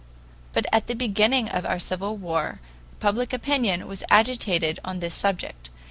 [0.51, 2.59] But at the beginning of our Civil War
[2.99, 5.69] public opinion was agitated on this subject.